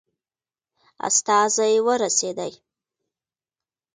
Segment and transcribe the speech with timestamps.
[1.07, 2.53] استازی ورسېدی.